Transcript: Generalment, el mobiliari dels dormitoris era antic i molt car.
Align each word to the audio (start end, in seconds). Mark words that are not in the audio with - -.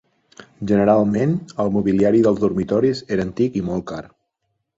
Generalment, 0.69 1.35
el 1.63 1.69
mobiliari 1.75 2.23
dels 2.29 2.41
dormitoris 2.45 3.03
era 3.19 3.27
antic 3.31 3.61
i 3.63 3.65
molt 3.71 3.87
car. 3.95 4.03